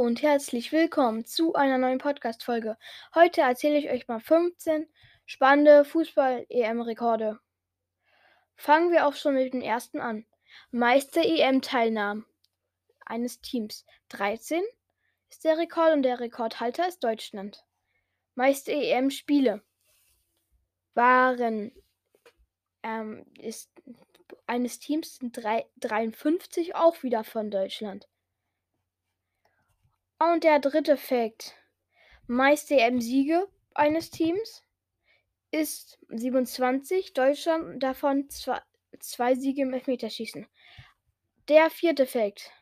und 0.00 0.22
herzlich 0.22 0.72
willkommen 0.72 1.26
zu 1.26 1.54
einer 1.54 1.76
neuen 1.76 1.98
Podcast-Folge. 1.98 2.78
Heute 3.14 3.42
erzähle 3.42 3.76
ich 3.76 3.90
euch 3.90 4.08
mal 4.08 4.20
15 4.20 4.88
spannende 5.26 5.84
Fußball-EM-Rekorde. 5.84 7.38
Fangen 8.56 8.90
wir 8.90 9.06
auch 9.06 9.14
schon 9.14 9.34
mit 9.34 9.52
dem 9.52 9.60
ersten 9.60 10.00
an. 10.00 10.24
Meister 10.70 11.20
EM-Teilnahmen 11.20 12.24
eines 13.04 13.42
Teams. 13.42 13.84
13 14.08 14.62
ist 15.28 15.44
der 15.44 15.58
Rekord 15.58 15.92
und 15.92 16.04
der 16.04 16.20
Rekordhalter 16.20 16.88
ist 16.88 17.04
Deutschland. 17.04 17.66
Meister 18.34 18.72
EM-Spiele 18.72 19.62
waren 20.94 21.70
ähm, 22.82 23.26
ist 23.38 23.70
eines 24.46 24.78
Teams 24.78 25.16
sind 25.16 25.36
drei, 25.36 25.66
53 25.80 26.76
auch 26.76 27.02
wieder 27.02 27.24
von 27.24 27.50
Deutschland. 27.50 28.08
Und 30.18 30.42
der 30.42 30.58
dritte 30.58 30.96
Fakt. 30.96 31.54
Meiste 32.26 32.74
EM-Siege 32.74 33.48
eines 33.74 34.10
Teams 34.10 34.64
ist 35.50 35.98
27, 36.08 37.14
Deutschland 37.14 37.82
davon 37.82 38.28
zwei, 38.28 38.60
zwei 38.98 39.34
Siege 39.34 39.62
im 39.62 39.72
Elfmeterschießen. 39.72 40.46
Der 41.48 41.70
vierte 41.70 42.06
Fakt. 42.06 42.52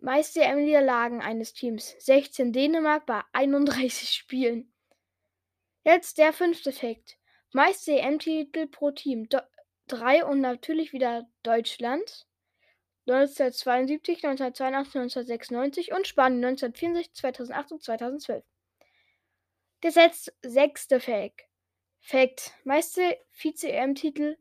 Meiste 0.00 0.42
EM-Niederlagen 0.42 1.20
eines 1.20 1.52
Teams 1.52 1.94
16 1.98 2.52
Dänemark 2.52 3.06
bei 3.06 3.22
31 3.32 4.08
Spielen. 4.14 4.72
Jetzt 5.84 6.18
der 6.18 6.32
fünfte 6.32 6.72
Fakt. 6.72 7.18
Meiste 7.52 7.92
EM-Titel 7.92 8.66
pro 8.66 8.90
Team 8.90 9.28
3 9.88 10.24
und 10.24 10.40
natürlich 10.40 10.92
wieder 10.92 11.28
Deutschland. 11.42 12.26
1972, 13.06 14.24
1982, 14.24 14.96
1996 14.96 15.92
und 15.92 16.06
Spanien 16.06 16.44
1964, 16.44 17.14
2008 17.14 17.72
und 17.72 17.82
2012. 17.82 18.44
Der 19.82 20.12
sechste 20.42 21.00
Fact. 21.00 21.44
Fact. 22.00 22.52
Meiste 22.64 23.18
Vize-EM-Titel 23.30 24.36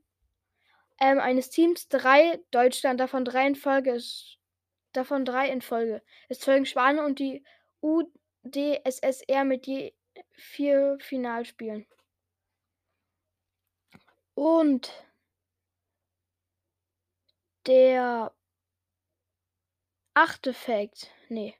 ähm, 0.99 1.19
eines 1.19 1.49
Teams 1.49 1.87
drei 1.89 2.39
Deutschland, 2.51 2.99
davon 2.99 3.25
drei 3.25 3.47
in 3.47 3.55
Folge. 3.55 3.91
Ist, 3.95 4.37
davon 4.93 5.25
drei 5.25 5.49
in 5.49 5.61
Folge. 5.61 6.01
Es 6.29 6.43
folgen 6.43 6.65
Spanien 6.65 7.03
und 7.05 7.19
die 7.19 7.43
UdSSR 7.81 9.43
mit 9.43 9.67
je 9.67 9.93
vier 10.31 10.97
Finalspielen. 11.01 11.85
Und 14.35 14.91
der 17.67 18.33
achte 20.15 20.53
Fact. 20.53 21.11
Nee. 21.29 21.55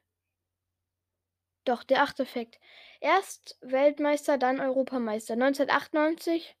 Doch, 1.64 1.84
der 1.84 2.02
achte 2.02 2.26
Fact. 2.26 2.58
Erst 3.00 3.56
Weltmeister, 3.60 4.38
dann 4.38 4.60
Europameister. 4.60 5.34
1998 5.34 6.56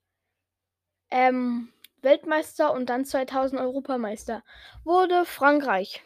ähm, 1.10 1.72
Weltmeister 2.02 2.72
und 2.72 2.86
dann 2.86 3.04
2000 3.04 3.60
Europameister 3.60 4.44
wurde 4.84 5.24
Frankreich. 5.24 6.02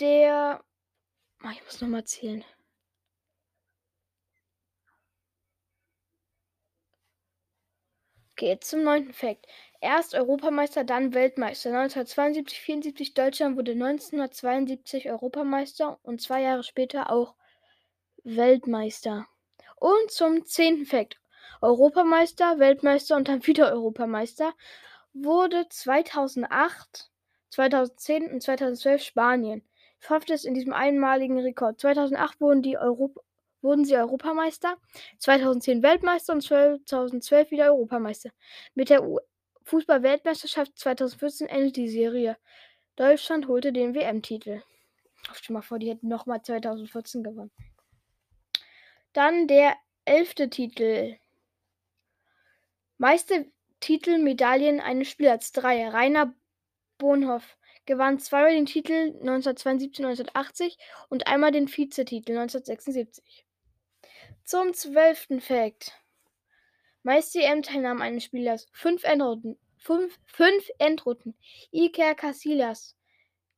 Der. 0.00 0.62
Oh, 1.44 1.48
ich 1.50 1.64
muss 1.64 1.80
nochmal 1.80 2.04
zählen. 2.04 2.44
Jetzt 8.42 8.70
zum 8.70 8.82
neunten 8.82 9.12
Fact. 9.12 9.46
Erst 9.80 10.16
Europameister, 10.16 10.82
dann 10.82 11.14
Weltmeister. 11.14 11.68
1972, 11.68 12.60
74 12.60 13.14
Deutschland 13.14 13.56
wurde 13.56 13.70
1972 13.70 15.08
Europameister 15.08 16.00
und 16.02 16.20
zwei 16.20 16.42
Jahre 16.42 16.64
später 16.64 17.12
auch 17.12 17.36
Weltmeister. 18.24 19.28
Und 19.76 20.10
zum 20.10 20.44
zehnten 20.44 20.86
Fakt. 20.86 21.20
Europameister, 21.60 22.58
Weltmeister 22.58 23.14
und 23.14 23.28
dann 23.28 23.46
wieder 23.46 23.70
Europameister 23.70 24.52
wurde 25.12 25.68
2008, 25.68 27.12
2010 27.48 28.32
und 28.32 28.42
2012 28.42 29.04
Spanien. 29.04 29.62
Schafft 30.00 30.30
es 30.30 30.44
in 30.44 30.54
diesem 30.54 30.72
einmaligen 30.72 31.38
Rekord. 31.38 31.78
2008 31.78 32.40
wurden 32.40 32.62
die 32.62 32.76
Europa 32.76 33.20
wurden 33.62 33.84
sie 33.84 33.96
Europameister, 33.96 34.76
2010 35.18 35.82
Weltmeister 35.82 36.32
und 36.32 36.42
2012 36.42 37.50
wieder 37.50 37.66
Europameister. 37.66 38.30
Mit 38.74 38.90
der 38.90 39.02
Fußball-Weltmeisterschaft 39.64 40.78
2014 40.78 41.48
endet 41.48 41.76
die 41.76 41.88
Serie. 41.88 42.36
Deutschland 42.96 43.48
holte 43.48 43.72
den 43.72 43.94
WM-Titel. 43.94 44.62
Stell 45.32 45.54
mal 45.54 45.62
vor, 45.62 45.78
die 45.78 45.90
hätten 45.90 46.08
nochmal 46.08 46.42
2014 46.42 47.22
gewonnen. 47.22 47.52
Dann 49.12 49.46
der 49.46 49.76
elfte 50.04 50.50
Titel. 50.50 51.16
Meiste 52.98 53.46
Titel, 53.80 54.18
Medaillen 54.18 54.80
eines 54.80 55.08
Spielers. 55.08 55.52
Drei. 55.52 55.88
Rainer 55.88 56.34
Bonhoff 56.98 57.56
gewann 57.84 58.18
zweimal 58.18 58.52
den 58.52 58.66
Titel 58.66 58.92
1972, 58.92 60.04
1980 60.04 60.78
und 61.08 61.26
einmal 61.26 61.50
den 61.50 61.68
Vizetitel 61.68 62.32
1976. 62.32 63.44
Zum 64.52 64.74
zwölften 64.74 65.40
Fakt. 65.40 65.92
Meiste 67.02 67.40
EM-Teilnahmen 67.40 68.02
eines 68.02 68.24
Spielers. 68.24 68.66
Fünf 68.74 69.02
Endrunden. 69.02 69.58
Fünf, 69.78 70.18
fünf 70.26 70.68
Endrunden. 70.76 71.34
Iker 71.70 72.14
Casillas. 72.14 72.94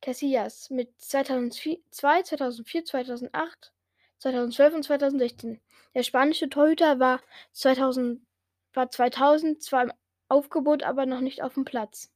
Casillas 0.01 0.69
mit 0.69 0.97
2002, 1.01 1.81
2004, 2.21 2.85
2008, 2.85 3.73
2012 4.19 4.73
und 4.73 4.83
2016. 4.83 5.61
Der 5.93 6.03
spanische 6.03 6.47
Torhüter 6.47 6.97
war, 6.97 7.19
2000, 7.51 8.25
war 8.73 8.89
2000 8.89 9.61
zwar 9.61 9.83
im 9.83 9.91
Aufgebot, 10.29 10.83
aber 10.83 11.05
noch 11.05 11.19
nicht 11.19 11.43
auf 11.43 11.55
dem 11.55 11.65
Platz. 11.65 12.14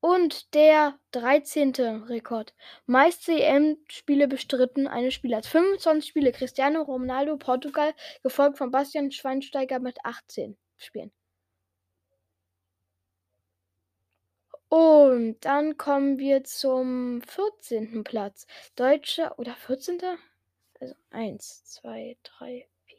Und 0.00 0.54
der 0.54 0.98
13. 1.10 1.72
Rekord. 2.08 2.54
Meiste 2.86 3.32
EM-Spiele 3.32 4.28
bestritten 4.28 4.86
eines 4.86 5.14
Spielers. 5.14 5.48
25 5.48 6.08
Spiele. 6.08 6.32
Cristiano 6.32 6.82
Ronaldo, 6.82 7.36
Portugal, 7.36 7.94
gefolgt 8.22 8.58
von 8.58 8.70
Bastian 8.70 9.10
Schweinsteiger 9.10 9.80
mit 9.80 9.98
18 10.04 10.56
Spielen. 10.76 11.10
Und 14.68 15.38
dann 15.40 15.78
kommen 15.78 16.18
wir 16.18 16.44
zum 16.44 17.22
14. 17.22 18.04
Platz. 18.04 18.46
Deutsche 18.76 19.32
oder 19.38 19.54
14. 19.54 19.98
Also 20.80 20.94
1, 21.10 21.64
2, 21.64 22.16
3, 22.22 22.68
4. 22.84 22.96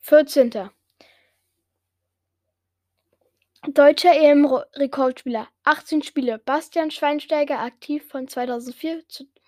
14. 0.00 0.70
Deutscher 3.68 4.12
EM-Rekordspieler. 4.12 5.46
18 5.62 6.02
Spiele. 6.02 6.38
Bastian 6.38 6.90
Schweinsteiger 6.90 7.60
aktiv 7.60 8.04
von 8.08 8.26
2004 8.26 9.04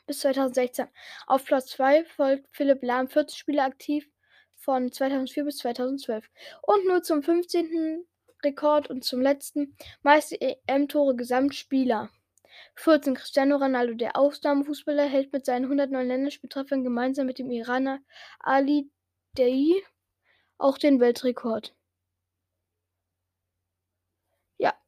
bis 0.07 0.21
2016. 0.21 0.87
Auf 1.27 1.45
Platz 1.45 1.67
2 1.71 2.05
folgt 2.05 2.47
Philipp 2.53 2.85
Lahm. 2.85 3.09
40 3.09 3.37
Spiele 3.37 3.65
aktiv 3.65 4.09
von 4.55 4.93
2004 4.93 5.45
bis 5.45 5.59
2012. 5.59 6.31
Und 6.63 6.87
nur 6.87 7.03
zum 7.03 7.25
15. 7.25 8.07
Rekord 8.45 8.89
und 8.89 9.03
zum 9.03 9.21
letzten 9.21 9.77
meiste 10.03 10.41
EM-Tore 10.41 11.17
Gesamtspieler. 11.17 12.09
14. 12.77 13.17
Cristiano 13.17 13.57
Ronaldo, 13.57 13.95
der 13.95 14.17
Ausnahmefußballer, 14.17 15.07
hält 15.07 15.33
mit 15.33 15.45
seinen 15.45 15.65
109 15.65 16.07
Länderspieltreffern 16.07 16.85
gemeinsam 16.85 17.27
mit 17.27 17.41
dem 17.41 17.51
Iraner 17.51 17.99
Ali 18.39 18.89
Dei 19.37 19.83
auch 20.57 20.79
den 20.79 21.01
Weltrekord. 21.01 21.75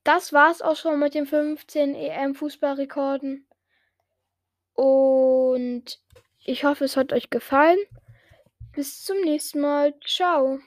Das 0.07 0.33
war's 0.33 0.63
auch 0.63 0.77
schon 0.77 1.01
mit 1.01 1.15
den 1.15 1.27
15 1.27 1.95
EM-Fußballrekorden. 1.95 3.47
Und 4.75 6.01
ich 6.45 6.65
hoffe, 6.65 6.85
es 6.85 6.97
hat 6.97 7.13
euch 7.13 7.31
gefallen. 7.31 7.79
Bis 8.73 9.03
zum 9.05 9.21
nächsten 9.23 9.61
Mal. 9.61 9.95
Ciao. 10.07 10.61